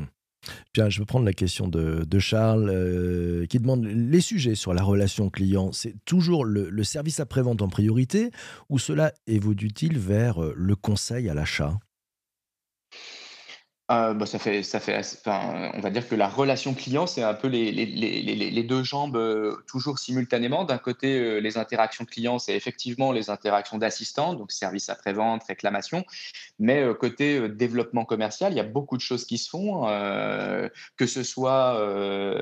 Bien, 0.73 0.89
je 0.89 1.01
vais 1.01 1.05
prendre 1.05 1.27
la 1.27 1.35
question 1.35 1.69
de, 1.69 2.05
de 2.05 2.19
Charles 2.19 3.47
qui 3.49 3.59
demande 3.59 3.85
les 3.85 4.21
sujets 4.23 4.55
sur 4.55 4.73
la 4.73 4.83
relation 4.83 5.29
client. 5.29 5.73
C'est 5.73 5.97
toujours 6.07 6.47
le, 6.47 6.71
le 6.71 6.85
service 6.85 7.21
après-vente 7.21 7.61
en 7.61 7.69
priorité 7.69 8.31
ou 8.71 8.79
cela 8.79 9.13
évolue-t-il 9.27 9.99
vers 9.99 10.41
le 10.41 10.77
conseil 10.77 11.29
à 11.29 11.35
l'achat? 11.35 11.77
Euh, 13.91 14.15
bah, 14.15 14.25
ça 14.25 14.39
fait, 14.39 14.63
ça 14.63 14.81
fait, 14.81 14.97
enfin, 14.99 15.71
on 15.75 15.81
va 15.81 15.91
dire 15.91 16.09
que 16.09 16.15
la 16.15 16.27
relation 16.27 16.73
client, 16.73 17.07
c'est 17.07 17.23
un 17.23 17.35
peu 17.35 17.49
les, 17.49 17.71
les, 17.71 17.85
les, 17.85 18.51
les 18.51 18.63
deux 18.63 18.83
jambes 18.83 19.17
euh, 19.17 19.57
toujours 19.67 19.99
simultanément. 19.99 20.65
D'un 20.65 20.79
côté, 20.79 21.19
euh, 21.19 21.39
les 21.39 21.59
interactions 21.59 22.07
clients, 22.07 22.39
c'est 22.39 22.57
effectivement 22.57 23.13
les 23.13 23.29
interactions 23.29 23.77
d'assistants, 23.77 24.33
donc 24.33 24.53
service 24.53 24.89
après-vente, 24.89 25.45
réclamation. 25.45 26.05
Mais 26.59 26.83
côté 26.99 27.49
développement 27.49 28.05
commercial, 28.05 28.53
il 28.53 28.57
y 28.57 28.61
a 28.61 28.65
beaucoup 28.65 28.97
de 28.97 29.03
choses 29.03 29.27
qui 29.27 29.39
se 29.39 29.51
font, 29.51 29.83
que 30.97 31.07
ce 31.07 31.23
soit 31.23 31.79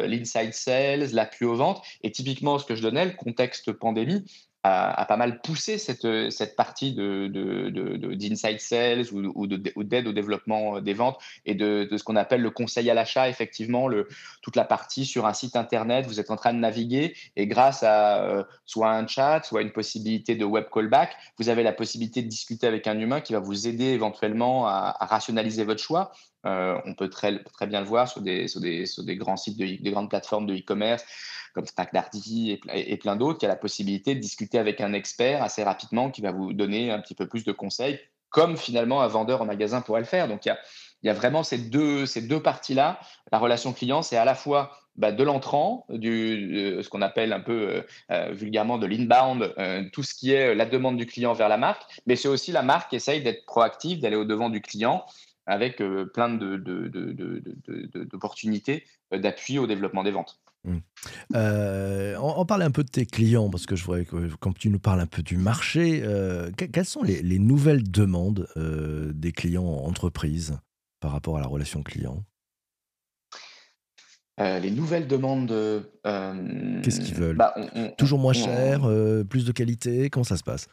l'inside 0.07 0.53
sales, 0.53 1.09
l'appui 1.13 1.47
aux 1.47 1.57
ventes. 1.57 1.83
Et 2.03 2.13
typiquement, 2.13 2.59
ce 2.59 2.67
que 2.67 2.75
je 2.75 2.83
donnais, 2.83 3.07
le 3.07 3.13
contexte 3.13 3.73
pandémie, 3.73 4.25
a, 4.65 5.05
pas 5.07 5.17
mal 5.17 5.41
poussé 5.41 5.79
cette, 5.79 6.31
cette 6.31 6.57
partie 6.57 6.95
de, 6.95 7.27
de, 7.27 8.57
sales 8.59 9.05
ou, 9.13 9.33
ou, 9.35 9.47
d'aide 9.85 10.07
au 10.07 10.13
développement 10.13 10.81
des 10.81 10.95
ventes 10.95 11.19
et 11.45 11.55
de, 11.55 11.89
ce 11.97 12.05
qu'on 12.05 12.17
appelle 12.17 12.41
le 12.41 12.51
conseil 12.51 12.89
à 12.91 12.95
l'achat, 12.95 13.29
effectivement, 13.29 13.89
le, 13.89 14.09
toute 14.41 14.57
la 14.57 14.65
partie 14.65 15.05
sur 15.05 15.27
un 15.27 15.35
site 15.35 15.57
internet, 15.57 16.07
vous 16.07 16.21
êtes 16.21 16.31
en 16.31 16.37
train 16.37 16.53
de 16.53 16.59
naviguer 16.59 17.15
et 17.37 17.47
grâce 17.47 17.83
à 17.83 18.23
euh, 18.23 18.45
soit 18.65 18.91
un 18.91 19.07
chat, 19.07 19.43
soit 19.45 19.63
une 19.63 19.73
possibilité 19.73 20.37
de 20.37 20.45
web 20.45 20.67
callback, 20.73 21.17
vous 21.39 21.49
avez 21.49 21.63
la 21.63 21.73
possibilité 21.73 22.23
de 22.23 22.29
discuter 22.29 22.67
avec 22.67 22.87
un 22.87 22.99
humain 22.99 23.21
qui 23.21 23.33
va 23.33 23.41
vous 23.41 23.67
aider 23.67 23.87
éventuellement 23.87 24.67
à, 24.67 24.97
rationaliser 25.01 25.65
votre 25.65 25.83
choix. 25.83 26.13
Euh, 26.45 26.79
on 26.85 26.95
peut 26.95 27.09
très, 27.09 27.41
bien 27.67 27.81
le 27.81 27.87
voir 27.87 28.09
sur 28.09 28.21
des, 28.21 28.47
grands 29.17 29.37
sites, 29.37 29.59
de, 29.59 29.83
des 29.83 29.91
grandes 29.91 30.11
plateformes 30.11 30.47
de 30.47 30.55
e-commerce 30.55 31.05
comme 31.55 31.67
StackDarty 31.67 32.59
et, 32.73 32.97
plein 32.97 33.15
d'autres, 33.15 33.39
qui 33.39 33.45
a 33.45 33.49
la 33.49 33.57
possibilité 33.57 34.15
de 34.15 34.21
discuter 34.21 34.59
avec 34.59 34.81
un 34.81 34.95
expert 34.95 35.43
assez 35.43 35.63
rapidement 35.63 36.11
qui 36.11 36.23
va 36.23 36.33
vous 36.33 36.55
donner 36.55 36.91
un 36.91 36.99
petit 36.99 37.15
peu 37.15 37.29
plus 37.29 37.45
de 37.45 37.53
conseils, 37.53 38.01
comme 38.31 38.57
finalement 38.57 39.03
un 39.03 39.07
vendeur 39.07 39.43
en 39.43 39.45
magasin 39.45 39.83
pourrait 39.83 40.01
le 40.01 40.07
faire. 40.07 40.29
Donc 40.29 40.47
il 40.47 40.49
y 40.49 40.51
a, 40.51 40.59
il 41.03 41.11
y 41.11 41.15
vraiment 41.15 41.43
ces 41.43 41.59
deux, 41.59 42.07
parties-là. 42.43 42.99
La 43.33 43.39
relation 43.39 43.75
client, 43.75 44.01
c'est 44.01 44.17
à 44.17 44.25
la 44.25 44.35
fois 44.35 44.79
bah, 44.97 45.13
de 45.13 45.23
l'entrant, 45.23 45.85
du, 45.91 46.79
ce 46.83 46.89
qu'on 46.89 47.03
appelle 47.03 47.35
un 47.35 47.41
peu 47.41 47.85
vulgairement 48.31 48.79
de 48.79 48.87
l'inbound, 48.87 49.55
tout 49.93 50.03
ce 50.03 50.15
qui 50.15 50.33
est 50.33 50.55
la 50.55 50.65
demande 50.65 50.97
du 50.97 51.05
client 51.05 51.35
vers 51.35 51.51
la 51.51 51.59
marque, 51.59 51.83
mais 52.07 52.17
c'est 52.17 52.29
aussi 52.29 52.51
la 52.51 52.63
marque 52.63 52.89
qui 52.89 52.97
essaye 52.97 53.23
d'être 53.23 53.45
proactive, 53.45 54.01
d'aller 54.01 54.17
au 54.17 54.25
devant 54.25 54.49
du 54.49 54.63
client 54.63 55.05
avec 55.47 55.83
plein 56.15 56.29
d'opportunités 58.11 58.85
d'appui 59.13 59.59
au 59.59 59.67
développement 59.67 60.05
des 60.05 60.13
ventes. 60.13 60.41
Mmh. 60.65 60.79
on, 61.35 62.47
parle 62.47 62.63
un 62.63 62.71
peu 62.71 62.85
de 62.85 62.89
tes 62.89 63.05
clients, 63.05 63.51
parce 63.51 63.67
que 63.67 63.75
je 63.75 63.85
vois 63.85 64.05
que 64.05 64.33
quand 64.37 64.57
tu 64.57 64.71
nous 64.71 64.79
parles 64.79 65.01
un 65.01 65.07
peu 65.07 65.23
du 65.23 65.37
marché, 65.37 66.03
quelles 66.57 66.85
sont 66.85 67.03
les, 67.03 67.21
les 67.23 67.41
nouvelles 67.41 67.91
demandes 67.91 68.47
des 68.57 69.33
clients 69.33 69.65
en 69.65 69.87
entreprise 69.87 70.59
par 71.01 71.11
rapport 71.11 71.37
à 71.37 71.41
la 71.41 71.49
relation 71.49 71.83
client? 71.83 72.25
Les 74.39 74.71
nouvelles 74.71 75.09
demandes 75.09 75.53
Qu'est-ce 76.83 77.01
qu'ils 77.01 77.15
veulent? 77.15 77.37
bah, 77.37 77.55
Toujours 77.99 78.19
moins 78.19 78.33
cher, 78.33 78.89
plus 79.29 79.45
de 79.45 79.53
qualité? 79.53 80.11
Comment 80.11 80.25
ça 80.25 80.37
se 80.37 80.45
passe? 80.45 80.69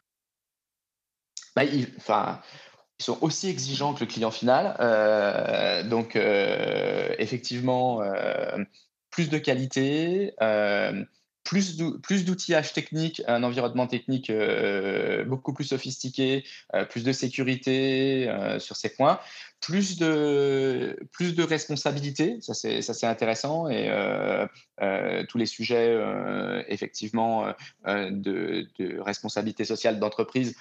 Bah, 1.55 1.63
enfin, 1.97 2.41
ils 2.99 3.03
sont 3.03 3.17
aussi 3.21 3.49
exigeants 3.49 3.93
que 3.93 4.01
le 4.01 4.05
client 4.07 4.31
final. 4.31 4.75
Euh, 4.79 5.83
donc, 5.83 6.15
euh, 6.15 7.15
effectivement, 7.17 8.01
euh, 8.01 8.63
plus 9.09 9.29
de 9.29 9.37
qualité, 9.37 10.33
plus 11.49 12.25
d'outillage 12.25 12.73
technique, 12.73 13.21
un 13.27 13.43
environnement 13.43 13.87
technique 13.87 14.31
beaucoup 15.25 15.53
plus 15.53 15.65
sophistiqué, 15.65 16.43
plus 16.89 17.03
de 17.03 17.11
sécurité 17.11 18.31
sur 18.59 18.75
ces 18.75 18.89
points 18.89 19.19
plus 19.61 19.97
de, 19.97 20.97
plus 21.11 21.35
de 21.35 21.43
responsabilité, 21.43 22.39
ça 22.41 22.53
c'est 22.53 23.05
intéressant, 23.05 23.69
et 23.69 23.89
euh, 23.89 24.47
euh, 24.81 25.25
tous 25.27 25.37
les 25.37 25.45
sujets 25.45 25.89
euh, 25.89 26.63
effectivement 26.67 27.53
de, 27.85 28.67
de, 28.79 28.99
responsabilité 28.99 29.65
sociale 29.65 29.99
d'entreprise 29.99 30.55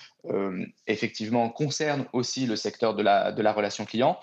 effectivement 0.86 1.48
concernent 1.48 2.06
aussi 2.12 2.46
le 2.46 2.56
secteur 2.56 2.94
de 2.94 3.02
la, 3.02 3.32
de 3.32 3.42
la 3.42 3.52
relation 3.52 3.84
client. 3.84 4.18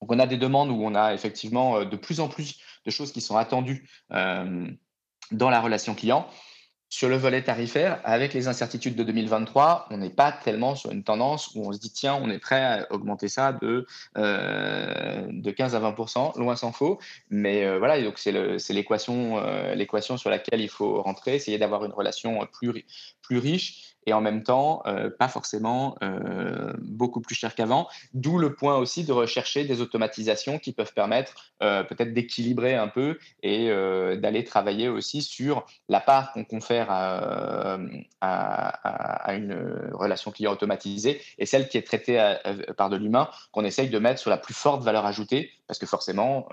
Donc 0.00 0.12
on 0.12 0.18
a 0.18 0.26
des 0.26 0.38
demandes 0.38 0.70
où 0.70 0.82
on 0.82 0.94
a 0.94 1.12
effectivement 1.12 1.84
de 1.84 1.96
plus 1.96 2.20
en 2.20 2.28
plus 2.28 2.58
de 2.86 2.90
choses 2.90 3.12
qui 3.12 3.20
sont 3.20 3.36
attendues 3.36 3.88
dans 5.30 5.50
la 5.50 5.60
relation 5.60 5.94
client. 5.94 6.26
Sur 6.92 7.08
le 7.08 7.16
volet 7.16 7.40
tarifaire, 7.40 8.00
avec 8.02 8.34
les 8.34 8.48
incertitudes 8.48 8.96
de 8.96 9.04
2023, 9.04 9.86
on 9.92 9.98
n'est 9.98 10.10
pas 10.10 10.32
tellement 10.32 10.74
sur 10.74 10.90
une 10.90 11.04
tendance 11.04 11.54
où 11.54 11.64
on 11.64 11.72
se 11.72 11.78
dit 11.78 11.92
tiens, 11.92 12.18
on 12.20 12.28
est 12.30 12.40
prêt 12.40 12.64
à 12.64 12.88
augmenter 12.90 13.28
ça 13.28 13.52
de, 13.52 13.86
euh, 14.18 15.24
de 15.30 15.50
15 15.52 15.76
à 15.76 15.80
20% 15.80 16.36
loin 16.40 16.56
s'en 16.56 16.72
faut. 16.72 16.98
Mais 17.30 17.64
euh, 17.64 17.78
voilà, 17.78 18.02
donc 18.02 18.18
c'est 18.18 18.32
l'équation 18.72 19.38
euh, 19.38 19.76
l'équation 19.76 20.16
sur 20.16 20.30
laquelle 20.30 20.60
il 20.60 20.68
faut 20.68 21.00
rentrer, 21.00 21.36
essayer 21.36 21.58
d'avoir 21.58 21.84
une 21.84 21.92
relation 21.92 22.44
plus, 22.52 22.84
plus 23.30 23.38
riche 23.38 23.94
et 24.06 24.12
en 24.12 24.20
même 24.20 24.42
temps 24.42 24.82
euh, 24.86 25.08
pas 25.08 25.28
forcément 25.28 25.96
euh, 26.02 26.72
beaucoup 26.82 27.20
plus 27.20 27.36
cher 27.36 27.54
qu'avant. 27.54 27.86
D'où 28.12 28.38
le 28.38 28.54
point 28.54 28.76
aussi 28.76 29.04
de 29.04 29.12
rechercher 29.12 29.64
des 29.64 29.80
automatisations 29.80 30.58
qui 30.58 30.72
peuvent 30.72 30.92
permettre 30.92 31.52
euh, 31.62 31.84
peut-être 31.84 32.12
d'équilibrer 32.12 32.74
un 32.74 32.88
peu 32.88 33.18
et 33.44 33.68
d'aller 34.16 34.42
travailler 34.44 34.88
aussi 34.88 35.22
sur 35.22 35.64
la 35.88 36.00
part 36.00 36.32
qu'on 36.32 36.44
confère 36.44 36.90
à, 36.90 37.78
à, 38.20 39.34
une 39.34 39.54
relation 39.92 40.32
client 40.32 40.52
automatisée 40.52 41.20
et 41.38 41.46
celle 41.46 41.68
qui 41.68 41.78
est 41.78 41.86
traitée 41.86 42.36
par 42.76 42.90
de 42.90 42.96
l'humain 42.96 43.28
qu'on 43.52 43.64
essaye 43.64 43.90
de 43.90 43.98
mettre 43.98 44.18
sur 44.18 44.30
la 44.30 44.38
plus 44.38 44.54
forte 44.54 44.82
valeur 44.82 45.06
ajoutée 45.06 45.52
parce 45.68 45.78
que 45.78 45.86
forcément 45.86 46.48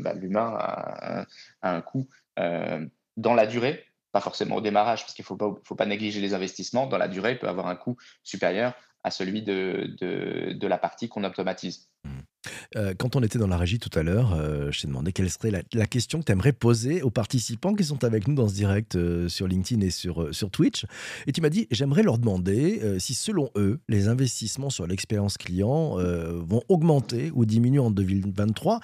bah, 0.00 0.14
l'humain 0.14 0.54
a, 0.58 1.26
a, 1.62 1.76
un 1.76 1.80
coût 1.82 2.08
dans 2.36 3.34
la 3.34 3.46
durée 3.46 3.84
pas 4.12 4.20
forcément 4.20 4.56
au 4.56 4.60
démarrage, 4.60 5.02
parce 5.02 5.14
qu'il 5.14 5.22
ne 5.22 5.26
faut 5.26 5.36
pas, 5.36 5.52
faut 5.64 5.74
pas 5.74 5.86
négliger 5.86 6.20
les 6.20 6.34
investissements, 6.34 6.86
dans 6.86 6.98
la 6.98 7.08
durée, 7.08 7.32
il 7.32 7.38
peut 7.38 7.48
avoir 7.48 7.66
un 7.66 7.76
coût 7.76 7.96
supérieur 8.22 8.74
à 9.04 9.10
celui 9.10 9.42
de, 9.42 9.96
de, 9.98 10.66
la 10.66 10.78
partie 10.78 11.08
qu'on 11.08 11.24
automatise. 11.24 11.88
Mmh. 12.04 12.10
Euh, 12.76 12.94
quand 12.96 13.16
on 13.16 13.22
était 13.22 13.38
dans 13.38 13.48
la 13.48 13.56
régie 13.56 13.78
tout 13.78 13.96
à 13.98 14.02
l'heure, 14.02 14.32
euh, 14.32 14.70
je 14.70 14.80
t'ai 14.80 14.86
demandé 14.86 15.12
quelle 15.12 15.30
serait 15.30 15.50
la, 15.50 15.86
question 15.86 16.20
que 16.20 16.24
tu 16.24 16.32
aimerais 16.32 16.52
poser 16.52 17.02
aux 17.02 17.10
participants 17.10 17.74
qui 17.74 17.84
sont 17.84 18.04
avec 18.04 18.26
nous 18.28 18.34
dans 18.34 18.48
ce 18.48 18.54
direct 18.54 18.96
euh, 18.96 19.28
sur 19.28 19.46
LinkedIn 19.46 19.80
et 19.82 19.90
sur, 19.90 20.34
sur 20.34 20.50
Twitch. 20.50 20.86
Et 21.26 21.32
tu 21.32 21.40
m'as 21.40 21.50
dit, 21.50 21.66
j'aimerais 21.70 22.02
leur 22.02 22.18
demander 22.18 22.98
si 22.98 23.14
selon 23.14 23.50
eux, 23.56 23.80
les 23.88 24.08
investissements 24.08 24.70
sur 24.70 24.86
l'expérience 24.86 25.36
client 25.36 25.96
vont 25.96 26.62
augmenter 26.68 27.30
ou 27.34 27.44
diminuer 27.44 27.80
en 27.80 27.90
2023 27.90 28.80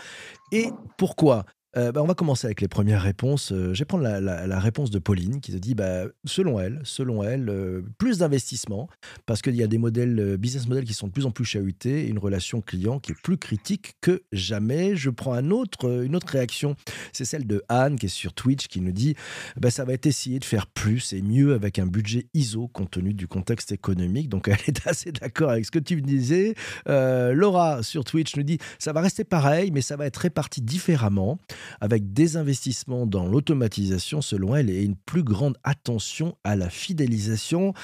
et 0.53 0.71
pourquoi? 0.97 1.45
Euh, 1.79 1.93
bah, 1.93 2.03
on 2.03 2.07
va 2.07 2.15
commencer 2.15 2.47
avec 2.47 2.61
les 2.61 2.69
premières 2.69 3.03
réponses. 3.03 3.53
Euh, 3.53 3.73
je 3.73 3.79
vais 3.79 3.85
prendre 3.85 4.03
la, 4.03 4.59
réponse 4.59 4.91
de 4.91 4.99
Pauline 4.99 5.41
qui 5.41 5.53
te 5.53 5.57
dit, 5.57 5.75
bah, 5.75 6.05
selon 6.25 6.59
elle, 6.59 6.81
selon 6.83 7.23
elle, 7.23 7.49
euh, 7.49 7.83
plus 7.99 8.19
d'investissement 8.19 8.89
parce 9.27 9.43
qu'il 9.43 9.55
y 9.55 9.63
a 9.63 9.69
des 9.69 9.79
modèles, 9.79 10.37
business 10.37 10.67
models 10.67 10.85
qui 10.85 10.95
sont 10.95 11.07
de 11.07 11.13
plus 11.13 11.27
en 11.27 11.31
plus 11.31 11.45
chahutés 11.45 12.07
et 12.07 12.09
une 12.09 12.19
relation 12.19 12.61
client 12.61 12.99
qui 12.99 13.13
est 13.13 13.23
plus 13.23 13.39
critique 13.39 13.95
que 14.01 14.23
jamais. 14.33 14.97
Je 14.97 15.11
prends 15.11 15.35
une 15.35 15.53
autre 15.53 16.33
réaction, 16.33 16.75
c'est 17.13 17.25
celle 17.25 17.47
de 17.47 17.63
Anne 17.69 17.97
qui 17.97 18.07
est 18.07 18.09
sur 18.09 18.33
Twitch 18.33 18.67
qui 18.67 18.81
nous 18.81 18.93
dit, 18.93 19.15
bah, 19.57 19.71
ça 19.71 19.85
va 19.85 19.93
être 19.93 20.07
essayer 20.07 20.41
de 20.41 20.45
faire 20.45 20.67
plus 20.67 21.13
et 21.13 21.23
mieux 21.23 21.55
avec 21.55 21.79
un 21.79 21.87
budget 21.87 22.27
ISO 22.35 22.67
compte 22.69 22.91
tenu 22.91 23.15
du 23.15 23.29
contexte 23.29 23.71
économique. 23.71 24.29
Donc 24.29 24.49
elle 24.49 24.59
est 24.67 24.87
assez 24.87 25.13
d'accord 25.13 25.51
avec 25.51 25.65
ce 25.65 25.71
que 25.71 25.79
tu 25.79 25.97
me 25.97 26.03
disais. 26.03 26.55
Laura 26.87 27.85
sur 27.85 28.05
Twitch 28.05 28.37
nous 28.37 28.43
dit, 28.43 28.59
ça 28.81 28.93
va 28.93 29.01
rester 29.01 29.23
pareil, 29.23 29.71
mais 29.71 29.83
ça 29.83 29.97
va 29.97 30.07
être 30.07 30.17
réparti 30.17 30.61
différemment 30.61 31.39
avec 31.81 32.13
des 32.13 32.37
investissements 32.37 33.07
dans 33.07 33.27
l'automatisation, 33.27 34.21
selon 34.21 34.55
elle, 34.55 34.71
et 34.71 34.83
une 34.83 34.97
plus 34.97 35.23
grande 35.23 35.57
attention 35.65 36.37
à 36.45 36.57
la 36.57 36.71
fidélisation. 36.71 37.75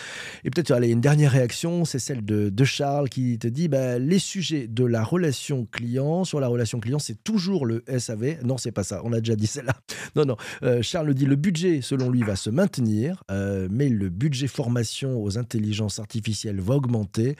Et 0.44 0.50
peut-être, 0.50 0.70
allez, 0.70 0.88
une 0.88 1.00
dernière 1.00 1.32
réaction, 1.32 1.84
c'est 1.84 1.98
celle 1.98 2.24
de, 2.24 2.64
Charles 2.64 3.10
qui 3.10 3.38
te 3.38 3.46
dit 3.46 3.68
bah, 3.68 3.98
les 3.98 4.18
sujets 4.18 4.66
de 4.68 4.84
la 4.84 5.04
relation 5.04 5.66
client, 5.66 6.24
sur 6.24 6.40
la 6.40 6.48
relation 6.48 6.80
client, 6.80 6.98
c'est 6.98 7.22
toujours 7.22 7.66
le 7.66 7.84
SAV. 7.98 8.42
Non, 8.42 8.56
c'est 8.56 8.72
pas 8.72 8.84
ça, 8.84 9.02
on 9.04 9.12
a 9.12 9.18
déjà 9.20 9.36
dit 9.36 9.46
celle-là. 9.46 9.74
Non, 10.16 10.24
non. 10.24 10.36
Euh, 10.62 10.80
Charles 10.80 11.12
dit 11.12 11.26
le 11.26 11.34
budget, 11.34 11.80
selon 11.82 12.08
lui, 12.08 12.22
va 12.22 12.36
se 12.36 12.48
maintenir, 12.48 13.24
euh, 13.30 13.66
mais 13.70 13.88
le 13.88 14.10
budget 14.10 14.46
formation 14.46 15.20
aux 15.20 15.38
intelligences 15.38 15.98
artificielles 15.98 16.60
va 16.60 16.76
augmenter. 16.76 17.36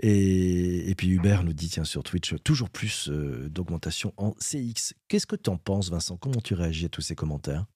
Et, 0.00 0.94
puis 0.96 1.08
Hubert 1.08 1.42
nous 1.42 1.52
dit, 1.52 1.68
tiens, 1.68 1.84
sur 1.84 2.02
Twitch, 2.02 2.34
toujours 2.44 2.70
plus 2.70 3.08
euh, 3.08 3.48
d'augmentation 3.48 4.12
en 4.16 4.32
CX. 4.32 4.94
Qu'est-ce 5.08 5.26
que 5.26 5.36
tu 5.36 5.50
en 5.50 5.56
penses? 5.56 5.71
Vincent? 5.80 6.16
Comment 6.16 6.40
tu 6.40 6.54
réagis 6.54 6.86
à 6.86 6.88
tous 6.88 7.02
ces 7.02 7.14
commentaires? 7.14 7.66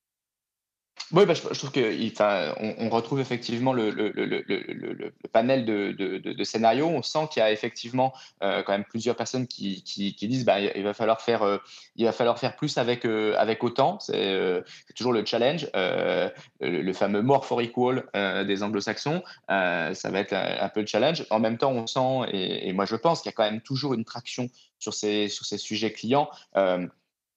Oui, 1.13 1.25
bah, 1.25 1.35
je, 1.35 1.41
trouve 1.41 1.71
qu'on 1.71 2.85
on 2.85 2.89
retrouve 2.91 3.21
effectivement 3.21 3.73
le, 3.73 5.13
panel 5.33 5.65
de, 5.65 6.45
scénarios. 6.45 6.89
On 6.89 7.03
sent 7.03 7.29
qu'il 7.31 7.41
y 7.41 7.43
a 7.45 7.53
effectivement 7.53 8.13
euh, 8.43 8.65
quand 8.65 8.73
même 8.73 8.85
plusieurs 8.85 9.15
personnes 9.15 9.47
qui, 9.47 9.85
qui, 9.85 10.27
disent 10.27 10.45
bah, 10.45 10.59
il 10.59 10.83
va 10.83 10.95
falloir 10.95 11.21
faire, 11.21 11.43
euh, 11.43 11.59
il 11.95 12.07
va 12.07 12.13
falloir 12.13 12.41
faire 12.41 12.57
plus 12.57 12.77
avec, 12.77 13.05
euh, 13.05 13.37
avec 13.39 13.63
autant. 13.63 14.01
C'est 14.01 14.65
toujours 14.97 15.13
le 15.13 15.25
challenge, 15.25 15.71
le, 15.75 16.93
fameux 16.93 17.23
more 17.23 17.47
for 17.47 17.61
equal 17.61 18.07
des 18.47 18.63
anglo-saxons. 18.65 19.23
ça 19.49 20.11
va 20.11 20.19
être 20.19 20.33
un, 20.33 20.69
peu 20.71 20.81
le 20.81 20.87
challenge. 20.87 21.25
En 21.31 21.39
même 21.39 21.57
temps, 21.57 21.71
on 21.71 21.87
sent, 21.87 22.31
et, 22.33 22.73
moi 22.73 22.85
je 22.85 22.97
pense 22.97 23.23
qu'il 23.23 23.31
y 23.31 23.35
a 23.35 23.37
quand 23.37 23.49
même 23.49 23.61
toujours 23.61 23.95
une 23.95 24.05
traction 24.05 24.49
sur 24.81 24.93
ces 24.93 25.29
sujets 25.29 25.93
clients 25.93 26.29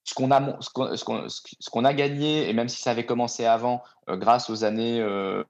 ce 0.10 1.70
qu'on 1.70 1.86
a, 1.86 1.94
gagné, 1.94 2.50
et 2.50 2.54
même 2.54 2.70
si 2.70 2.82
ça 2.82 2.92
avait 2.92 3.06
commencé 3.06 3.46
avant, 3.46 3.84
euh, 4.10 4.18
grâce 4.18 4.50
aux 4.50 4.64
années 4.64 5.00
euh, 5.02 5.44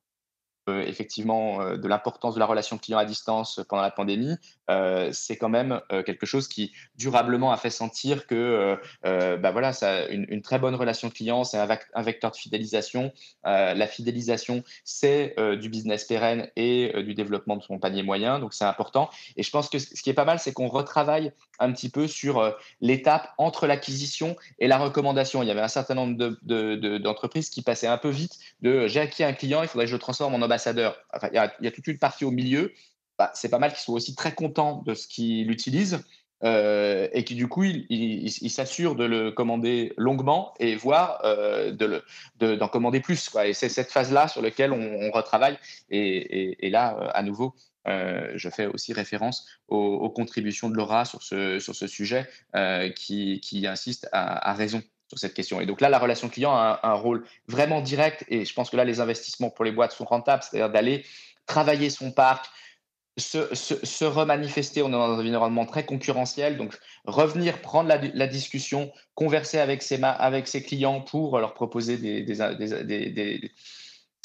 effectivement 0.67 1.61
euh, 1.61 1.77
de 1.77 1.87
l'importance 1.87 2.35
de 2.35 2.39
la 2.39 2.45
relation 2.45 2.77
client 2.77 2.97
à 2.97 3.05
distance 3.05 3.61
pendant 3.69 3.81
la 3.81 3.91
pandémie, 3.91 4.35
euh, 4.69 5.09
c'est 5.13 5.37
quand 5.37 5.49
même 5.49 5.81
quelque 6.05 6.25
chose 6.25 6.47
qui 6.47 6.71
durablement 6.95 7.51
a 7.51 7.57
fait 7.57 7.69
sentir 7.69 8.27
que 8.27 8.77
bah 9.03 9.51
voilà, 9.51 9.73
ça, 9.73 10.07
une, 10.07 10.41
très 10.41 10.59
bonne 10.59 10.75
relation 10.75 11.09
client, 11.09 11.43
c'est 11.43 11.57
un, 11.57 12.01
vecteur 12.01 12.31
de 12.31 12.35
fidélisation. 12.35 13.11
la 13.43 13.87
fidélisation, 13.87 14.63
c'est 14.83 15.35
du 15.57 15.69
business 15.69 16.05
pérenne 16.05 16.49
et 16.55 17.03
du 17.03 17.13
développement 17.13 17.57
de 17.57 17.63
son 17.63 17.79
panier 17.79 18.03
moyen, 18.03 18.39
donc 18.39 18.53
c'est 18.53 18.65
important. 18.65 19.09
Et 19.35 19.43
je 19.43 19.49
pense 19.49 19.69
que 19.69 19.79
ce 19.79 20.01
qui 20.01 20.09
est 20.09 20.13
pas 20.13 20.25
mal, 20.25 20.39
c'est 20.39 20.53
qu'on 20.53 20.67
retravaille 20.67 21.31
un 21.59 21.71
petit 21.71 21.89
peu 21.89 22.07
sur 22.07 22.55
l'étape 22.81 23.33
entre 23.37 23.67
l'acquisition 23.67 24.35
et 24.59 24.67
la 24.67 24.77
recommandation. 24.77 25.41
Il 25.43 25.47
y 25.47 25.51
avait 25.51 25.61
un 25.61 25.67
certain 25.67 25.95
nombre 25.95 26.37
d'entreprises 26.99 27.49
qui 27.49 27.61
passaient 27.61 27.87
un 27.87 27.97
peu 27.97 28.09
vite 28.09 28.37
de 28.61 28.87
j'ai 28.87 28.99
acquis 28.99 29.23
un 29.23 29.33
client, 29.33 29.61
il 29.61 29.67
faudrait 29.67 29.85
que 29.85 29.91
je 29.91 29.95
le 29.95 29.99
transforme 29.99 30.35
en 30.35 30.41
ambassadeur. 30.41 30.58
Il, 30.65 30.91
y 31.33 31.67
a, 31.67 31.71
toute 31.71 31.87
une 31.87 31.97
partie 31.97 32.25
au 32.25 32.31
milieu. 32.31 32.73
Bah, 33.17 33.31
c'est 33.33 33.49
pas 33.49 33.59
mal 33.59 33.71
qu'ils 33.71 33.81
soient 33.81 33.95
aussi 33.95 34.15
très 34.15 34.33
contents 34.33 34.81
de 34.85 34.93
ce 34.93 35.07
qu'ils 35.07 35.51
utilisent 35.51 35.99
euh, 36.43 37.09
et 37.11 37.25
qui 37.25 37.35
du 37.35 37.47
coup, 37.47 37.63
ils 37.63 38.49
s'assurent 38.49 38.95
de 38.95 39.03
le 39.03 39.31
commander 39.31 39.93
longuement 39.97 40.53
et 40.59 40.75
voire 40.75 41.19
euh, 41.25 41.71
d'en 42.39 42.67
commander 42.69 43.01
plus. 43.01 43.29
Et 43.43 43.53
c'est 43.53 43.69
cette 43.69 43.91
phase-là 43.91 44.27
sur 44.27 44.41
laquelle 44.41 44.71
on, 44.71 45.11
retravaille. 45.11 45.57
Et, 45.89 46.69
là, 46.69 46.97
euh, 46.97 47.09
à 47.13 47.23
nouveau, 47.23 47.55
je 47.85 48.49
fais 48.49 48.67
aussi 48.67 48.93
référence 48.93 49.47
aux, 49.67 50.09
contributions 50.09 50.69
de 50.69 50.75
Laura 50.75 51.05
sur 51.05 51.23
ce, 51.23 51.59
sur 51.59 51.75
ce 51.75 51.87
sujet 51.87 52.25
qui, 52.95 53.41
qui, 53.41 53.67
insiste 53.67 54.07
à, 54.11 54.53
raison 54.53 54.81
sur 55.09 55.17
cette 55.17 55.33
question. 55.33 55.59
Et 55.59 55.65
donc 55.65 55.81
là, 55.81 55.89
la 55.89 55.99
relation 55.99 56.29
client 56.29 56.53
a 56.53 56.79
un, 56.83 56.93
rôle 56.93 57.25
vraiment 57.47 57.81
direct 57.81 58.25
et 58.29 58.45
je 58.45 58.53
pense 58.53 58.69
que 58.69 58.77
là, 58.77 58.85
les 58.85 58.99
investissements 58.99 59.49
pour 59.49 59.65
les 59.65 59.71
boîtes 59.71 59.91
sont 59.91 60.05
rentables, 60.05 60.43
c'est-à-dire 60.43 60.69
d'aller 60.69 61.03
travailler 61.47 61.89
son 61.89 62.11
parc, 62.11 62.45
se, 63.17 63.53
se, 63.53 64.05
remanifester. 64.05 64.81
On 64.83 64.89
est 64.89 64.91
dans 64.91 65.11
un 65.11 65.19
environnement 65.19 65.65
très 65.65 65.85
concurrentiel, 65.85 66.57
donc 66.57 66.77
revenir 67.05 67.59
prendre 67.59 67.89
la, 67.89 68.27
discussion, 68.27 68.91
converser 69.15 69.57
avec 69.57 69.81
ses, 69.81 70.01
avec 70.01 70.47
ses 70.47 70.63
clients 70.63 71.01
pour 71.01 71.39
leur 71.39 71.53
proposer 71.53 71.97
des, 71.97 72.21
des, 72.21 73.51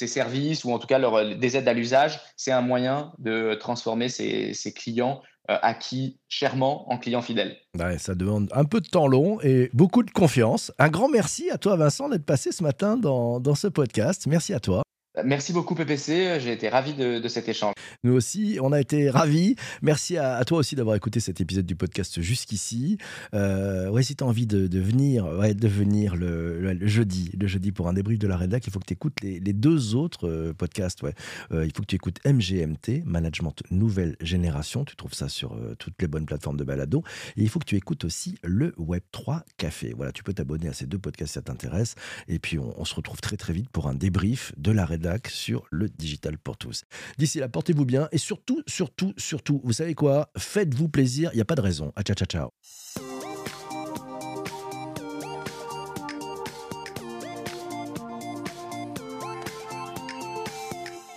services 0.06 0.64
ou 0.64 0.73
en 0.73 0.78
tout 0.78 0.87
cas 0.87 0.99
leur, 0.99 1.37
des 1.37 1.56
aides 1.56 1.68
à 1.68 1.73
l'usage, 1.73 2.20
c'est 2.37 2.52
un 2.52 2.62
moyen 2.62 3.12
de 3.18 3.54
transformer 3.54 4.08
ses, 4.08 4.54
clients 4.75 5.23
euh, 5.50 5.56
acquis 5.62 6.18
chèrement 6.28 6.90
en 6.90 6.99
clients 6.99 7.23
fidèles. 7.23 7.56
ça 7.99 8.14
demande 8.14 8.49
un 8.52 8.64
peu 8.64 8.80
de 8.80 8.88
temps 8.88 9.06
long 9.06 9.40
et 9.42 9.70
beaucoup 9.73 10.02
de 10.02 10.11
confiance. 10.11 10.73
Un 10.78 10.88
grand 10.88 11.08
merci 11.08 11.50
à 11.50 11.58
toi 11.58 11.76
Vincent 11.76 12.08
d'être 12.08 12.25
passé 12.25 12.52
ce 12.52 12.62
matin 12.62 12.96
dans 12.96 13.54
ce 13.54 13.66
podcast. 13.66 14.26
Merci 14.26 14.54
à 14.54 14.61
toi. 14.61 14.84
Merci 15.23 15.52
beaucoup 15.52 15.76
PPC, 15.76 16.40
j'ai 16.40 16.52
été 16.52 16.68
ravi 16.68 16.92
de, 16.92 17.28
cet 17.28 17.49
échange. 17.49 17.75
Nous 18.02 18.12
aussi, 18.12 18.59
on 18.61 18.73
a 18.73 18.80
été 18.80 19.11
ravis. 19.11 19.54
Merci 19.80 20.18
à, 20.18 20.44
toi 20.44 20.59
aussi 20.59 20.75
d'avoir 20.75 20.97
écouté 20.97 21.21
cet 21.21 21.40
épisode 21.40 21.66
du 21.66 21.76
podcast 21.76 22.21
jusqu'ici. 22.21 22.99
Euh, 23.33 23.88
ouais, 23.90 24.02
si 24.02 24.16
tu 24.16 24.25
as 24.25 24.26
envie 24.26 24.49
de, 24.49 24.66
venir, 24.80 25.25
de 25.25 25.68
venir 25.68 26.16
le, 26.16 26.85
jeudi, 26.85 27.30
le 27.38 27.47
jeudi 27.47 27.71
pour 27.71 27.87
un 27.87 27.92
débrief 27.92 28.18
de 28.18 28.26
la 28.26 28.37
rédac, 28.37 28.66
il 28.66 28.73
faut 28.73 28.80
que 28.80 28.87
tu 28.87 28.94
écoutes 28.94 29.21
les, 29.23 29.38
deux 29.38 29.94
autres 29.94 30.28
euh, 30.28 30.52
podcasts. 30.52 31.02
Ouais. 31.02 31.14
Euh, 31.52 31.64
il 31.64 31.73
faut 31.73 31.83
que 31.83 31.87
tu 31.87 31.94
écoutes 31.94 32.18
MGMT, 32.26 33.04
Management 33.04 33.62
Nouvelle 33.71 34.16
Génération. 34.21 34.85
Tu 34.85 34.97
trouves 34.97 35.14
ça 35.14 35.28
sur 35.28 35.56
toutes 35.78 35.94
les 36.02 36.09
bonnes 36.09 36.26
plateformes 36.26 36.56
de 36.56 36.64
balado. 36.64 37.04
Et 37.37 37.42
il 37.42 37.49
faut 37.49 37.61
que 37.61 37.66
tu 37.66 37.76
écoutes 37.76 38.04
aussi 38.04 38.35
le 38.42 38.73
Web3 38.80 39.42
Café. 39.59 39.94
Voilà, 39.97 40.11
tu 40.11 40.25
peux 40.25 40.35
t'abonner 40.35 40.66
à 40.66 40.73
ces 40.73 40.87
deux 40.87 40.99
podcasts 40.99 41.30
si 41.30 41.35
ça 41.35 41.42
t'intéresse. 41.42 41.94
Et 42.26 42.40
puis, 42.40 42.59
on, 42.59 42.75
on 42.80 42.85
se 42.85 42.97
retrouve 42.97 43.21
très 43.21 43.37
très 43.37 43.52
vite 43.52 43.71
pour 43.71 43.87
un 43.87 43.94
débrief 43.94 44.52
de 44.56 44.73
la 44.73 44.85
rédac 44.85 45.03
sur 45.28 45.64
le 45.70 45.88
digital 45.88 46.38
pour 46.38 46.56
tous. 46.56 46.84
D'ici 47.18 47.38
là, 47.38 47.49
portez-vous 47.49 47.84
bien 47.84 48.08
et 48.12 48.18
surtout, 48.18 48.62
surtout, 48.66 49.12
surtout, 49.16 49.61
vous 49.64 49.73
savez 49.73 49.94
quoi? 49.94 50.30
Faites-vous 50.37 50.88
plaisir, 50.88 51.30
il 51.32 51.37
n'y 51.37 51.42
a 51.42 51.46
pas 51.46 51.54
de 51.56 51.61
raison. 51.61 51.92
À 51.96 52.02
ciao, 52.02 52.14
ciao, 52.14 52.26
ciao. 52.26 53.13